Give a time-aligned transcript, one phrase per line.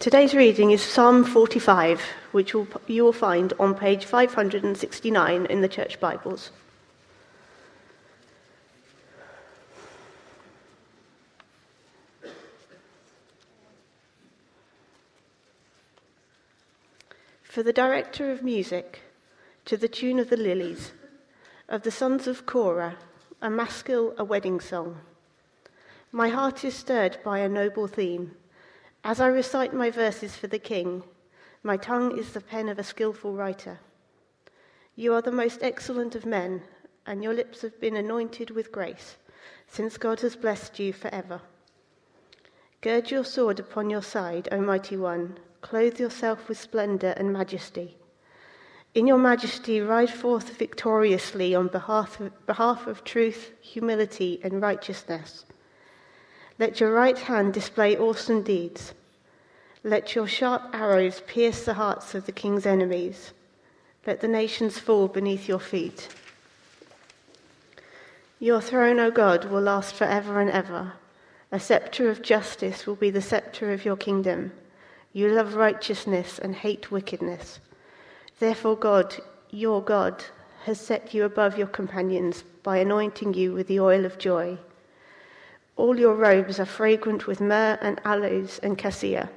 [0.00, 2.00] Today's reading is Psalm 45,
[2.32, 6.52] which you will find on page 569 in the Church Bibles.
[17.42, 19.00] For the director of music,
[19.66, 20.92] to the tune of the lilies,
[21.68, 22.96] of the sons of Korah,
[23.42, 25.02] a maskil, a wedding song.
[26.10, 28.34] My heart is stirred by a noble theme.
[29.02, 31.02] As I recite my verses for the king,
[31.62, 33.80] my tongue is the pen of a skilful writer.
[34.94, 36.62] You are the most excellent of men,
[37.06, 39.16] and your lips have been anointed with grace,
[39.66, 41.40] since God has blessed you forever.
[42.82, 47.96] Gird your sword upon your side, O mighty one, clothe yourself with splendor and majesty.
[48.94, 55.46] In your majesty, ride forth victoriously on behalf of, behalf of truth, humility, and righteousness.
[56.60, 58.92] Let your right hand display awesome deeds.
[59.82, 63.32] Let your sharp arrows pierce the hearts of the king's enemies.
[64.06, 66.14] Let the nations fall beneath your feet.
[68.38, 70.92] Your throne, O God, will last forever and ever.
[71.50, 74.52] A scepter of justice will be the scepter of your kingdom.
[75.14, 77.58] You love righteousness and hate wickedness.
[78.38, 79.16] Therefore, God,
[79.48, 80.24] your God,
[80.64, 84.58] has set you above your companions by anointing you with the oil of joy.
[85.80, 89.30] All your robes are fragrant with myrrh and aloes and cassia.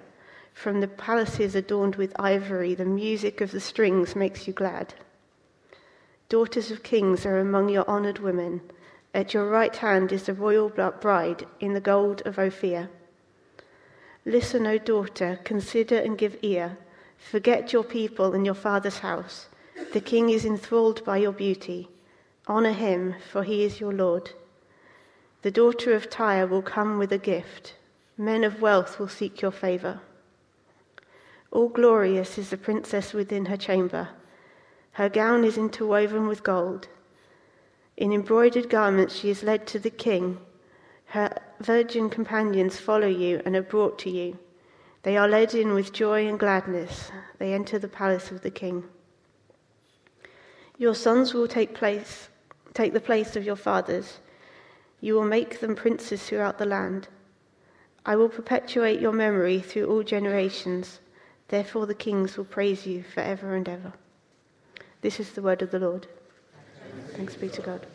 [0.53, 4.93] From the palaces adorned with ivory, the music of the strings makes you glad.
[6.27, 8.59] Daughters of kings are among your honored women.
[9.13, 12.89] At your right hand is the royal bride in the gold of Ophir.
[14.25, 16.77] Listen, O daughter, consider and give ear.
[17.17, 19.47] Forget your people and your father's house.
[19.93, 21.87] The king is enthralled by your beauty.
[22.47, 24.31] Honor him, for he is your Lord.
[25.43, 27.75] The daughter of Tyre will come with a gift.
[28.17, 29.99] Men of wealth will seek your favor.
[31.51, 34.07] All glorious is the princess within her chamber.
[34.93, 36.87] Her gown is interwoven with gold.
[37.97, 40.39] In embroidered garments she is led to the king.
[41.07, 44.39] Her virgin companions follow you and are brought to you.
[45.01, 47.11] They are led in with joy and gladness.
[47.37, 48.85] They enter the palace of the king.
[50.77, 52.29] Your sons will take place,
[52.73, 54.19] take the place of your fathers.
[55.03, 57.09] You will make them princes throughout the land.
[58.05, 61.01] I will perpetuate your memory through all generations.
[61.49, 63.91] Therefore, the kings will praise you forever and ever.
[65.01, 66.07] This is the word of the Lord.
[67.17, 67.85] Thanks be to God.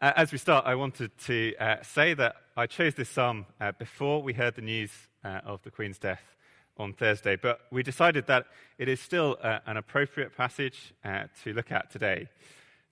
[0.00, 3.72] Uh, as we start, I wanted to uh, say that I chose this psalm uh,
[3.72, 4.92] before we heard the news
[5.24, 6.22] uh, of the Queen's death
[6.76, 8.46] on Thursday, but we decided that
[8.78, 10.94] it is still uh, an appropriate passage
[11.42, 12.28] to look at today,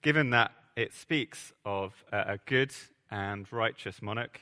[0.01, 2.73] given that it speaks of a good
[3.09, 4.41] and righteous monarch,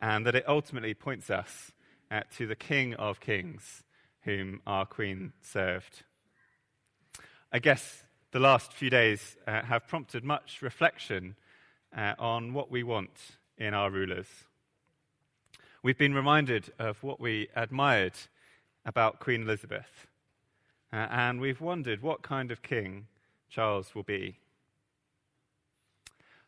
[0.00, 1.72] and that it ultimately points us
[2.10, 3.82] uh, to the King of Kings,
[4.22, 6.02] whom our Queen served.
[7.52, 11.36] I guess the last few days uh, have prompted much reflection
[11.96, 14.26] uh, on what we want in our rulers.
[15.82, 18.14] We've been reminded of what we admired
[18.86, 20.06] about Queen Elizabeth,
[20.92, 23.06] and we've wondered what kind of king
[23.50, 24.38] Charles will be.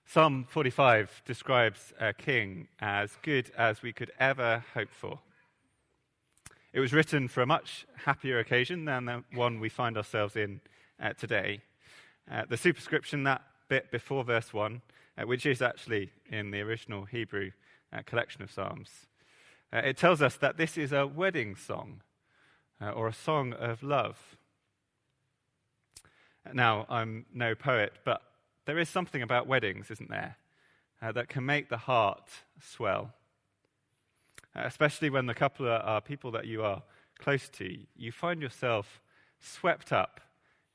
[0.06, 5.19] Psalm 45 describes a king as good as we could ever hope for.
[6.72, 10.60] It was written for a much happier occasion than the one we find ourselves in
[11.00, 11.62] uh, today.
[12.31, 14.82] Uh, the superscription, that bit before verse 1,
[15.16, 17.50] uh, which is actually in the original Hebrew
[17.93, 18.91] uh, collection of Psalms,
[19.72, 22.03] uh, it tells us that this is a wedding song
[22.81, 24.37] uh, or a song of love.
[26.53, 28.20] Now, I'm no poet, but
[28.66, 30.36] there is something about weddings, isn't there,
[31.02, 32.30] uh, that can make the heart
[32.60, 33.12] swell.
[34.56, 36.82] Uh, especially when the couple are, people that you are
[37.19, 39.00] close to, you find yourself
[39.41, 40.20] swept up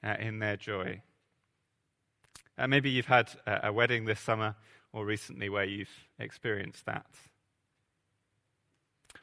[0.04, 1.02] uh, in their joy.
[2.58, 4.56] Uh, maybe you've had a, a wedding this summer
[4.92, 7.08] or recently where you've experienced that.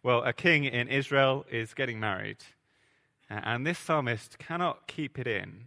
[0.03, 2.39] Well, a king in Israel is getting married,
[3.31, 5.67] uh, and this psalmist cannot keep it in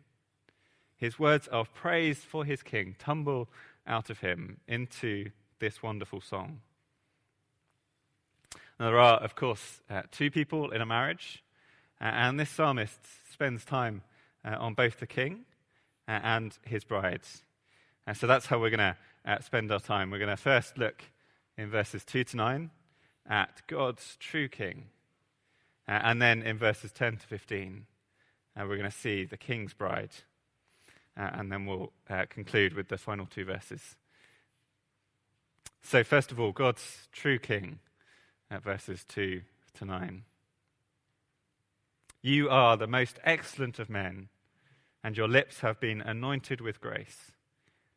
[1.00, 3.48] his words of praise for his king tumble
[3.88, 6.60] out of him into this wonderful song.
[8.80, 11.44] Now, there are, of course, uh, two people in a marriage,
[12.02, 13.00] uh, and this psalmist
[13.32, 14.04] spends time
[14.44, 15.46] uh, on both the king
[16.08, 17.44] uh, and his brides.
[18.06, 20.12] And so that's how we're going to uh, spend our time.
[20.12, 21.04] We're going to first look
[21.58, 22.72] in verses 2 to 9
[23.30, 24.86] at God's true king,
[25.88, 27.86] and then in verses 10 to 15,
[28.58, 30.12] we're going to see the king's bride
[31.18, 33.96] uh, and then we'll uh, conclude with the final two verses.
[35.82, 37.80] So, first of all, God's true king,
[38.52, 39.42] at verses 2
[39.76, 40.24] to 9.
[42.22, 44.30] You are the most excellent of men,
[45.04, 47.32] and your lips have been anointed with grace,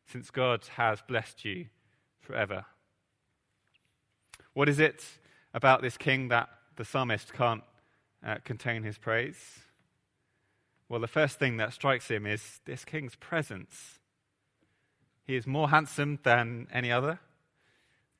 [0.05, 1.67] since God has blessed you
[2.21, 2.65] forever.
[4.53, 5.03] What is it
[5.53, 7.63] about this king that the psalmist can't
[8.25, 9.59] uh, contain his praise?
[10.93, 13.97] Well, the first thing that strikes him is this king's presence.
[15.25, 17.19] He is more handsome than any other,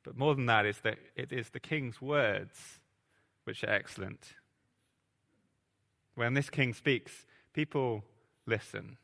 [0.02, 2.80] but more than that is that it is the king's words
[3.44, 4.34] which are excellent.
[6.16, 8.06] When this king speaks, people
[8.48, 8.98] listen.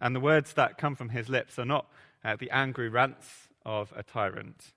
[0.00, 1.86] And the words that come from his lips are not
[2.24, 3.28] uh, the angry rants
[3.64, 4.72] of a tyrant,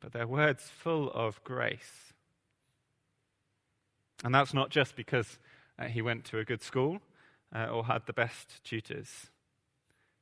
[0.00, 2.12] but they're words full of grace.
[4.24, 5.38] And that's not just because
[5.78, 7.00] uh, he went to a good school
[7.54, 9.30] uh, or had the best tutors.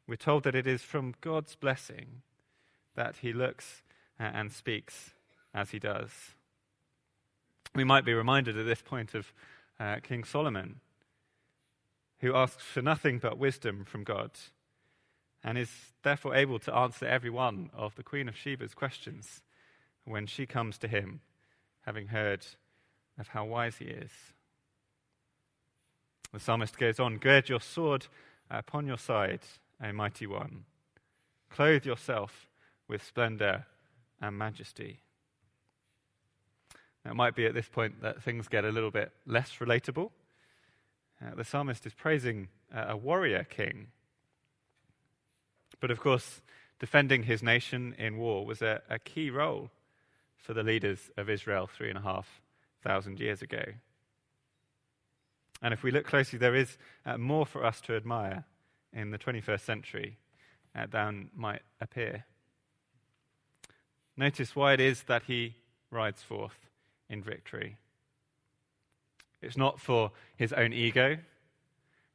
[0.06, 2.22] We're told that it is from God's blessing
[2.94, 3.82] that he looks
[4.20, 5.14] uh, and speaks
[5.54, 6.10] as he does.
[7.74, 9.32] We might be reminded at this point of
[9.80, 10.80] uh, King Solomon,
[12.20, 14.30] who asks for nothing but wisdom from God
[15.44, 15.70] and is
[16.02, 19.42] therefore able to answer every one of the Queen of Sheba's questions
[20.04, 21.20] when she comes to him,
[21.82, 22.46] having heard
[23.18, 24.10] of how wise he is.
[26.34, 28.08] The psalmist goes on Gird your sword
[28.50, 29.42] upon your side,
[29.80, 30.64] O mighty one.
[31.48, 32.48] Clothe yourself
[32.88, 33.66] with splendor
[34.20, 34.98] and majesty.
[37.04, 40.10] Now, it might be at this point that things get a little bit less relatable.
[41.24, 43.86] Uh, the psalmist is praising uh, a warrior king.
[45.78, 46.40] But of course,
[46.80, 49.70] defending his nation in war was a, a key role
[50.36, 52.40] for the leaders of Israel three and a half
[52.82, 53.62] thousand years ago.
[55.64, 56.76] And if we look closely, there is
[57.06, 58.44] uh, more for us to admire
[58.92, 60.18] in the 21st century
[60.76, 62.26] uh, than might appear.
[64.14, 65.56] Notice why it is that he
[65.90, 66.68] rides forth
[67.08, 67.78] in victory.
[69.40, 71.16] It's not for his own ego,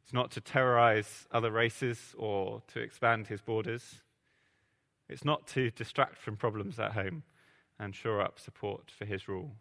[0.04, 3.96] it's not to terrorize other races or to expand his borders.
[5.10, 7.24] It's not to distract from problems at home
[7.80, 9.56] and shore up support for his rule.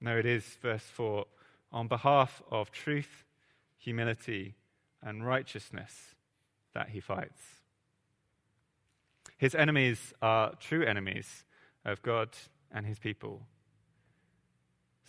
[0.00, 1.24] No, it is, verse 4,
[1.72, 3.24] on behalf of truth,
[3.78, 4.54] humility,
[5.02, 6.14] and righteousness
[6.74, 7.42] that he fights.
[9.36, 11.44] His enemies are true enemies
[11.84, 12.30] of God
[12.70, 13.42] and his people.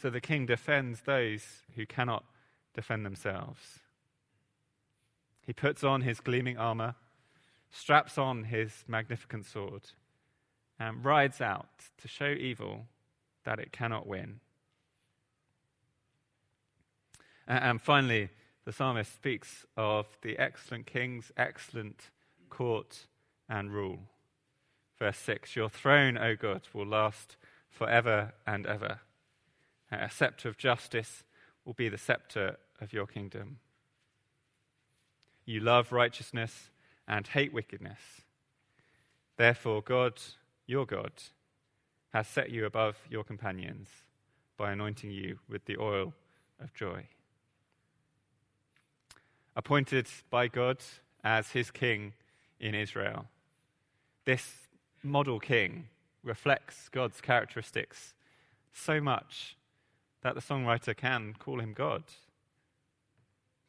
[0.01, 1.43] So the king defends those
[1.75, 2.23] who cannot
[2.73, 3.79] defend themselves.
[5.45, 6.95] He puts on his gleaming armor,
[7.71, 9.83] straps on his magnificent sword,
[10.79, 12.85] and rides out to show evil
[13.43, 14.39] that it cannot win.
[17.47, 18.29] And finally,
[18.65, 22.11] the psalmist speaks of the excellent king's excellent
[22.49, 23.07] court
[23.49, 23.99] and rule.
[24.99, 27.37] Verse 6 Your throne, O God, will last
[27.69, 28.99] forever and ever.
[29.91, 31.23] A scepter of justice
[31.65, 33.57] will be the scepter of your kingdom.
[35.45, 36.69] You love righteousness
[37.07, 37.99] and hate wickedness.
[39.37, 40.21] Therefore, God,
[40.67, 41.11] your God,
[42.13, 43.89] has set you above your companions
[44.55, 46.13] by anointing you with the oil
[46.59, 47.07] of joy
[49.55, 50.77] appointed by God
[51.23, 52.13] as his king
[52.59, 53.25] in Israel.
[54.25, 54.67] This
[55.03, 55.87] model king
[56.23, 58.13] reflects God's characteristics
[58.71, 59.57] so much
[60.21, 62.03] that the songwriter can call him God.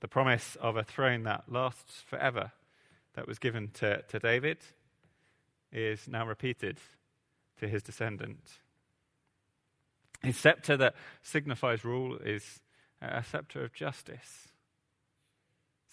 [0.01, 2.53] The promise of a throne that lasts forever,
[3.15, 4.59] that was given to, to David,
[5.73, 6.79] is now repeated
[7.61, 8.59] to his descendant.
[10.23, 12.61] His scepter that signifies rule is
[13.01, 14.49] a scepter of justice.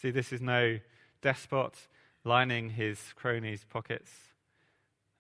[0.02, 0.80] See, this is no
[1.22, 1.88] despot
[2.24, 4.12] lining his cronies' pockets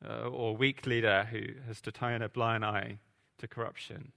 [0.07, 2.99] uh, or weak leader who has to turn a blind eye
[3.39, 4.13] to corruption.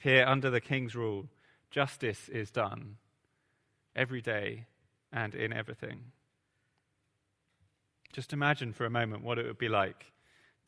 [0.00, 1.26] Here, under the king's rule,
[1.68, 2.98] justice is done
[3.96, 4.66] every day
[5.12, 6.12] and in everything.
[8.12, 10.12] Just imagine for a moment what it would be like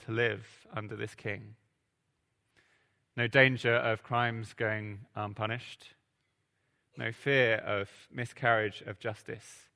[0.07, 1.55] to live under this king.
[3.17, 5.91] No danger of crimes going unpunished
[6.99, 9.69] no fear of miscarriage of justice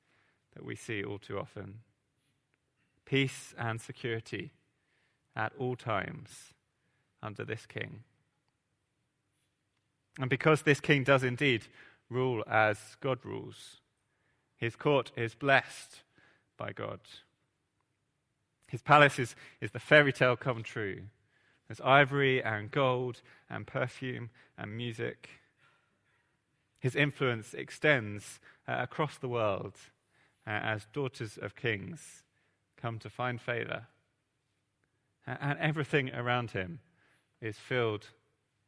[0.53, 1.79] that we see all too often.
[3.05, 4.51] Peace and security
[5.35, 6.53] at all times
[7.21, 8.03] under this king.
[10.19, 11.63] And because this king does indeed
[12.09, 13.79] rule as God rules,
[14.57, 16.03] his court is blessed
[16.57, 16.99] by God.
[18.67, 21.03] His palace is, is the fairy tale come true.
[21.67, 25.29] There's ivory and gold and perfume and music
[26.83, 29.75] his influence extends uh, across the world
[30.45, 32.23] uh, as daughters of kings
[32.75, 33.87] come to find favor.
[35.25, 36.81] And everything around him
[37.39, 38.07] is filled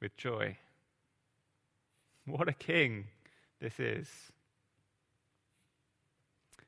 [0.01, 0.55] with joy.
[2.25, 3.07] What a king
[3.59, 4.07] this is.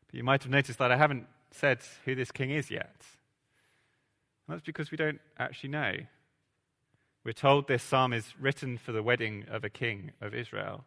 [0.07, 3.05] But you might have noticed that I haven't said who this king is yet.
[4.45, 5.93] And that's because we don't actually know.
[7.23, 10.83] We're told this psalm is written for the wedding of a king of Israel,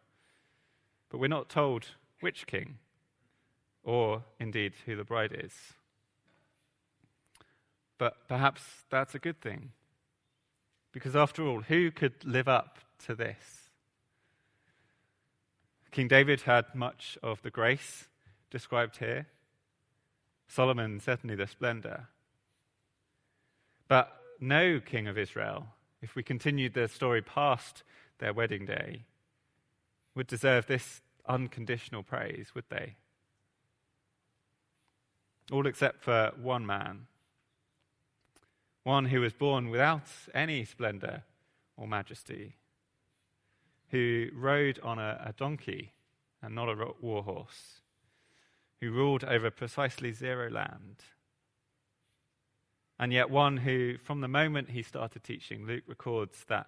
[1.11, 1.87] but we're not told
[2.21, 2.77] which king,
[3.83, 5.53] or indeed who the bride is.
[7.97, 9.71] But perhaps that's a good thing.
[10.93, 13.69] Because after all, who could live up to this?
[15.91, 18.07] King David had much of the grace
[18.49, 19.27] described here.
[20.47, 22.07] Solomon, certainly the splendor.
[23.87, 25.67] But no king of Israel,
[26.01, 27.83] if we continued the story past
[28.19, 29.03] their wedding day,
[30.15, 32.95] would deserve this unconditional praise, would they?
[35.51, 37.07] All except for one man,
[38.83, 41.23] one who was born without any splendor
[41.77, 42.55] or majesty,
[43.89, 45.93] who rode on a, a donkey
[46.41, 47.81] and not a war horse,
[48.79, 51.03] who ruled over precisely zero land.
[52.97, 56.67] And yet, one who, from the moment he started teaching, Luke records that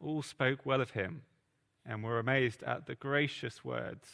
[0.00, 1.22] all spoke well of him
[1.84, 4.08] and were amazed at the gracious words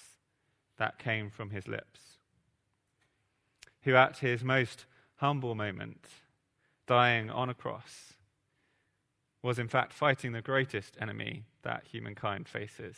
[0.78, 2.00] that came from his lips.
[3.82, 6.06] Who, at his most humble moment,
[6.87, 8.14] dying on a cross,
[9.42, 12.96] was in fact fighting the greatest enemy that humankind faces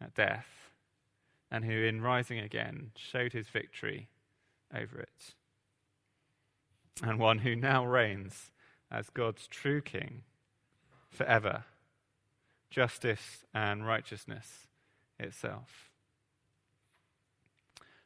[0.00, 0.70] at death,
[1.50, 4.08] and who, in rising again, showed his victory
[4.74, 5.34] over it.
[7.02, 8.50] And one who now reigns
[8.90, 10.22] as God's true king
[11.10, 11.64] forever,
[12.74, 14.66] justice and righteousness
[15.20, 15.92] itself.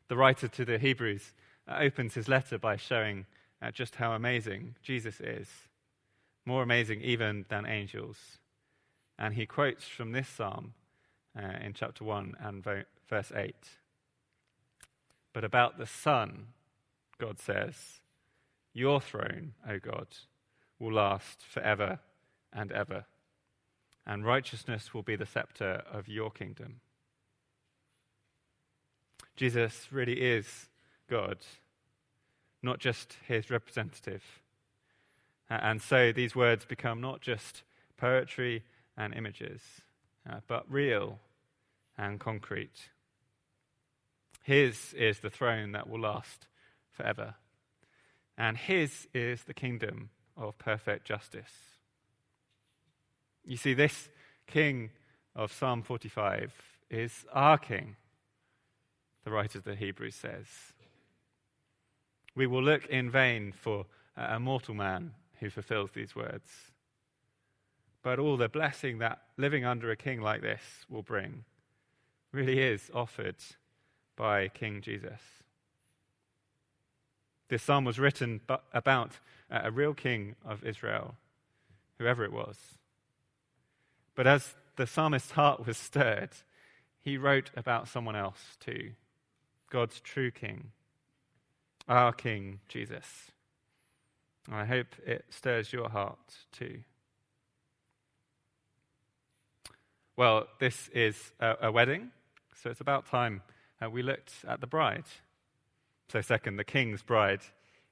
[0.09, 1.33] The writer to the Hebrews
[1.67, 3.25] opens his letter by showing
[3.73, 5.49] just how amazing Jesus is,
[6.45, 8.19] more amazing even than angels.
[9.19, 10.75] And he quotes from this psalm
[11.35, 12.63] uh, in chapter 1 and
[13.09, 13.55] verse 8.
[15.33, 16.49] But about the Son,
[17.19, 18.01] God says,
[18.75, 20.09] Your throne, O God,
[20.79, 22.01] will last forever
[22.53, 23.07] and ever,
[24.09, 26.81] and righteousness will be the scepter of your kingdom.
[29.37, 30.69] Jesus really is
[31.09, 31.39] God
[32.63, 34.23] not just his representative.
[35.49, 37.63] And so these words become not just
[37.97, 38.65] poetry
[38.97, 39.61] and images,
[40.29, 41.21] uh, but real
[41.97, 42.91] and concrete.
[44.43, 46.47] His is the throne that will last
[46.91, 47.35] forever,
[48.37, 51.68] and his is the kingdom of perfect justice.
[53.49, 54.11] You see, this
[54.47, 54.91] king
[55.35, 56.53] of Psalm 45
[56.91, 57.97] is our king,
[59.25, 60.47] the writer of the Hebrews says.
[62.35, 66.73] We will look in vain for a mortal man who fulfills these words.
[68.03, 71.45] But all the blessing that living under a king like this will bring
[72.33, 73.37] really is offered
[74.15, 75.23] by King Jesus.
[77.49, 78.43] This psalm was written
[78.75, 79.13] about
[79.51, 81.15] a real king of Israel,
[81.99, 82.78] whoever it was.
[84.19, 86.31] But as the psalmist's heart was stirred,
[87.01, 88.95] he wrote about someone else too
[89.71, 90.73] God's true king,
[91.89, 93.31] our King Jesus.
[94.51, 96.19] I hope it stirs your heart
[96.51, 96.81] too.
[100.17, 102.11] Well, this is a, a wedding,
[102.61, 103.43] so it's about time
[103.81, 105.05] uh, we looked at the bride.
[106.09, 107.43] So, second, the king's bride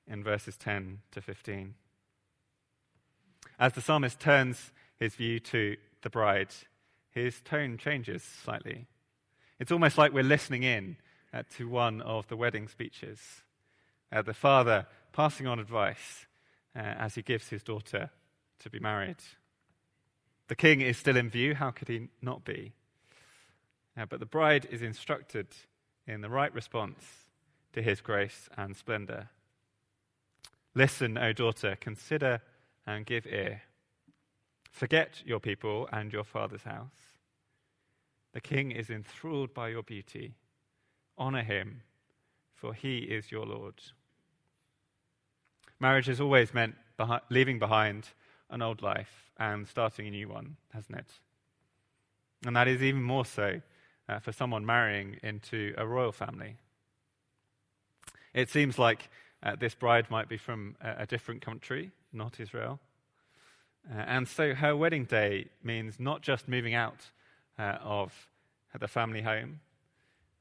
[0.08, 1.74] in verses 10 to 15.
[3.60, 6.54] As the psalmist turns his view to the bride,
[7.10, 8.86] his tone changes slightly.
[9.58, 10.98] It's almost like we're listening in
[11.34, 13.18] uh, to one of the wedding speeches
[14.12, 16.26] uh, the father passing on advice
[16.76, 18.10] uh, as he gives his daughter
[18.60, 19.16] to be married.
[20.46, 21.56] The king is still in view.
[21.56, 22.72] How could he not be?
[23.98, 25.48] Uh, but the bride is instructed
[26.06, 27.02] in the right response
[27.72, 29.30] to his grace and splendor.
[30.72, 32.42] Listen, O daughter, consider
[32.86, 33.62] and give ear.
[34.76, 37.16] Forget your people and your father's house.
[38.34, 40.34] The king is enthralled by your beauty.
[41.16, 41.80] Honor him
[42.54, 43.80] for he is your Lord.
[45.80, 48.10] Marriage has always meant behi- leaving behind
[48.50, 51.10] an old life and starting a new one, hasn't it?
[52.44, 53.62] And that is even more so
[54.10, 56.58] uh, for someone marrying into a royal family.
[58.34, 59.08] It seems like
[59.42, 62.78] uh, this bride might be from a, a different country, not Israel.
[63.90, 67.10] Uh, and so her wedding day means not just moving out
[67.58, 68.12] uh, of
[68.78, 69.60] the family home,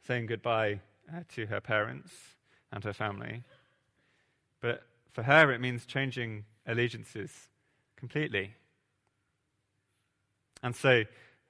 [0.07, 0.79] saying goodbye
[1.13, 2.11] uh, to her parents
[2.71, 3.43] and her family.
[4.61, 7.31] But for her, it means changing allegiances
[7.95, 8.55] completely.
[10.63, 11.03] And so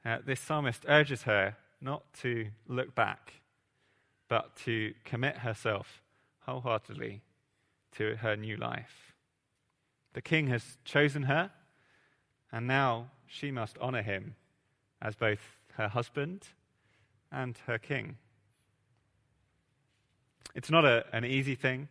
[0.06, 3.34] uh, this psalmist urges her not to look back,
[4.28, 6.02] but to commit herself
[6.46, 7.22] wholeheartedly
[7.94, 9.14] to her new life.
[10.14, 11.52] The king has chosen her,
[12.56, 14.34] and now she must honor him
[15.02, 15.42] as both
[15.74, 16.48] her husband
[17.30, 18.16] and her king.
[20.56, 21.90] It's not a, an easy thing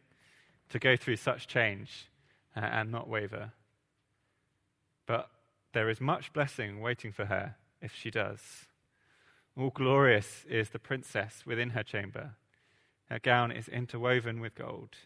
[0.70, 2.08] to go through such change
[2.56, 3.52] uh, and not waver.
[5.04, 5.28] But
[5.74, 8.40] there is much blessing waiting for her if she does.
[9.58, 12.36] All glorious is the princess within her chamber.
[13.10, 14.96] Her gown is interwoven with gold.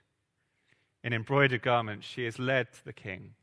[1.03, 3.35] In embroidered garments, she is led to the king.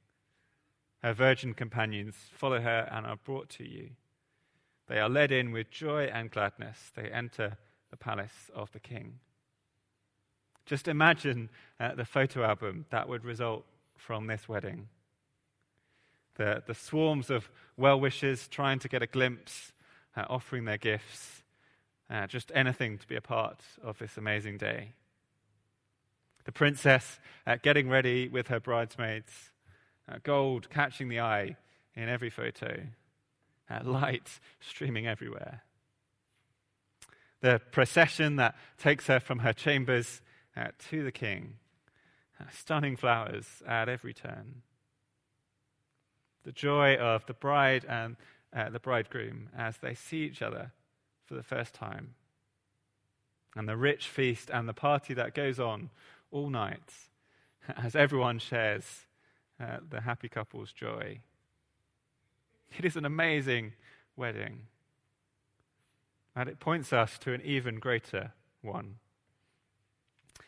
[1.05, 3.91] Her virgin companions follow her and are brought to you.
[4.87, 6.91] They are led in with joy and gladness.
[6.95, 7.59] They enter
[7.91, 9.19] the palace of the king.
[10.65, 14.87] Just imagine uh, the photo album that would result from this wedding.
[16.37, 19.73] The, the swarms of well wishers trying to get a glimpse,
[20.17, 21.43] uh, offering their gifts,
[22.09, 24.93] uh, just anything to be a part of this amazing day.
[26.45, 29.51] The princess uh, getting ready with her bridesmaids,
[30.09, 31.57] uh, gold catching the eye
[31.95, 32.83] in every photo,
[33.69, 35.63] uh, light streaming everywhere.
[37.41, 40.21] The procession that takes her from her chambers
[40.55, 41.55] uh, to the king.
[42.39, 44.61] Uh, stunning flowers at every turn.
[46.43, 48.17] The joy of the bride and
[48.55, 50.71] uh, the bridegroom as they see each other
[51.23, 52.15] for the first time.
[53.55, 55.91] And the rich feast and the party that goes on
[56.29, 56.93] all night
[57.77, 59.04] as everyone shares
[59.59, 61.19] uh, the happy couple's joy.
[62.77, 63.73] It is an amazing
[64.15, 64.67] wedding.
[66.35, 68.95] And it points us to an even greater one.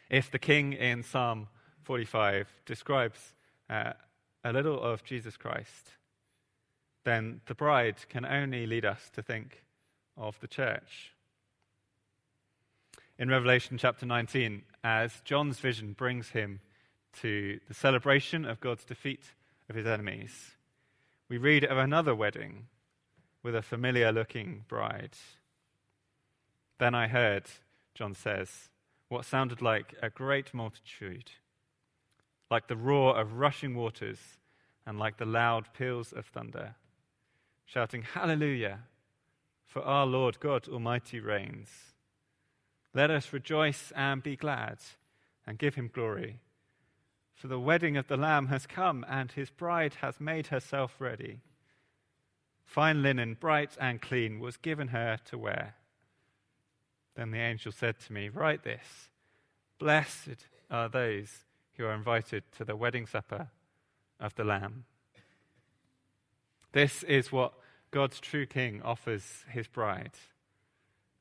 [0.09, 1.47] If the king in Psalm
[1.83, 3.33] 45 describes
[3.69, 3.93] uh,
[4.43, 5.91] a little of Jesus Christ,
[7.05, 9.63] then the bride can only lead us to think
[10.17, 11.13] of the church.
[13.17, 16.59] In Revelation chapter 19, as John's vision brings him
[17.21, 19.33] to the celebration of God's defeat
[19.69, 20.51] of his enemies,
[21.29, 22.67] we read of another wedding
[23.43, 25.17] with a familiar looking bride.
[26.79, 27.45] Then I heard,
[27.95, 28.69] John says,
[29.09, 31.31] what sounded like a great multitude,
[32.51, 34.19] like the roar of rushing waters
[34.85, 36.75] and like the loud peals of thunder,
[37.65, 38.79] shouting, Hallelujah!
[39.65, 41.69] For our Lord God Almighty reigns.
[42.93, 44.77] Let us rejoice and be glad
[45.45, 46.39] and give him glory.
[47.37, 51.41] For the wedding of the Lamb has come, and his bride has made herself ready.
[52.65, 55.75] Fine linen, bright and clean, was given her to wear.
[57.15, 59.09] Then the angel said to me, Write this
[59.77, 61.45] Blessed are those
[61.75, 63.49] who are invited to the wedding supper
[64.19, 64.85] of the Lamb.
[66.71, 67.53] This is what
[67.91, 70.13] God's true King offers his bride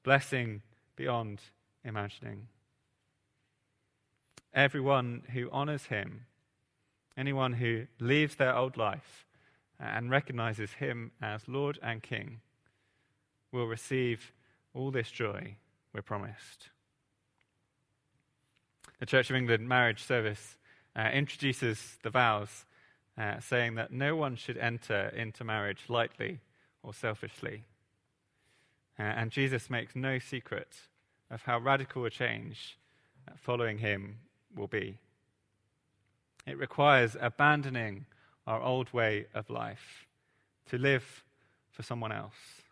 [0.06, 0.62] blessing
[0.94, 1.40] beyond
[1.84, 2.46] imagining.
[4.54, 6.26] Everyone who honors him,
[7.16, 9.26] anyone who leaves their old life
[9.78, 12.40] and recognizes him as Lord and King,
[13.52, 14.32] will receive
[14.74, 15.56] all this joy
[15.92, 16.70] we're promised.
[18.98, 20.56] The Church of England marriage service
[20.94, 22.64] uh, introduces the vows,
[23.18, 26.40] uh, saying that no one should enter into marriage lightly
[26.82, 27.64] or selfishly.
[28.98, 30.68] Uh, and Jesus makes no secret
[31.30, 32.78] of how radical a change
[33.36, 34.18] following him
[34.56, 34.98] will be.
[36.46, 38.06] It requires abandoning
[38.46, 40.06] our old way of life
[40.70, 41.24] to live
[41.70, 42.62] for someone else,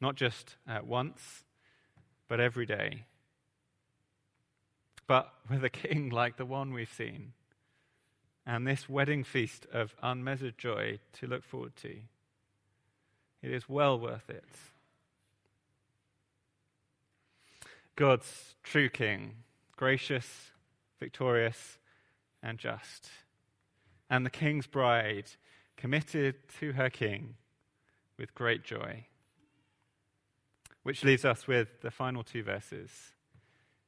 [0.00, 1.44] not just uh, once
[2.28, 3.04] but every day.
[5.06, 7.32] But with a king like the one we've seen,
[8.46, 11.96] and this wedding feast of unmeasured joy to look forward to,
[13.42, 14.44] it is well worth it.
[17.96, 19.34] God's true king,
[19.76, 20.50] gracious,
[21.04, 21.78] victorious,
[22.42, 23.10] and just.
[24.08, 25.30] And the king's bride,
[25.76, 27.34] committed to her king
[28.18, 29.04] with great joy.
[30.82, 32.90] Which leaves us with the final two verses.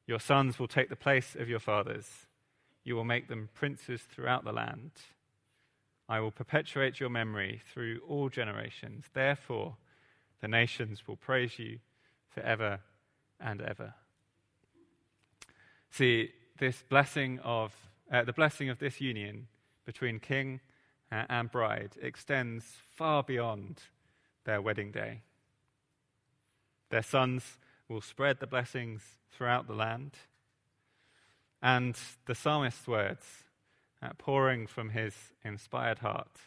[0.07, 2.27] Your sons will take the place of your fathers.
[2.85, 4.91] You will make them princes throughout the land.
[6.09, 9.07] I will perpetuate your memory through all generations.
[9.15, 9.77] Therefore,
[10.43, 11.79] the nations will praise you
[12.29, 12.81] forever
[13.41, 13.95] and ever.
[15.91, 17.75] See, this blessing of
[18.11, 19.49] uh, the blessing of this union
[19.85, 20.61] between king
[21.11, 22.65] uh, and bride extends
[22.95, 23.81] far beyond
[24.45, 25.23] their wedding day.
[26.91, 30.13] Their sons will spread the blessings throughout the land.
[31.63, 33.25] And the psalmist's words,
[34.03, 35.15] uh, pouring from his
[35.45, 36.39] inspired heart,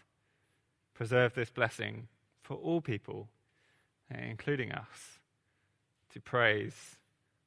[0.93, 2.07] preserve this blessing
[2.41, 3.29] for all people
[4.17, 5.19] including us,
[6.13, 6.97] to praise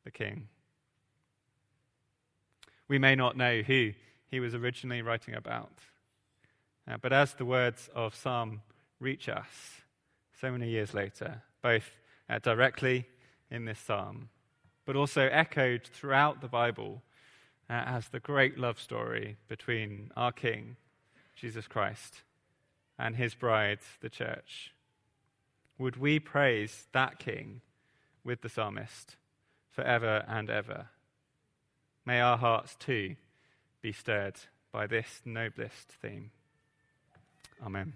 [0.05, 0.49] the King.
[2.93, 3.93] We may not know who
[4.31, 5.73] he was originally writing about,
[6.87, 8.61] uh, but as the words of Psalm
[9.01, 9.81] reach us
[10.39, 11.89] so many years later, both
[12.29, 13.07] uh, directly
[13.51, 14.29] in this psalm,
[14.85, 17.01] but also echoed throughout the Bible
[17.71, 20.77] uh, as the great love story between our King,
[21.35, 22.17] Jesus Christ,
[22.99, 24.75] and his bride, the church.
[25.79, 27.63] Would we praise that King
[28.23, 29.17] with the psalmist
[29.71, 30.89] forever and ever?
[32.05, 33.17] May our hearts too
[33.81, 34.37] be stirred
[34.73, 36.31] by this noblest theme.
[37.65, 37.93] Amen.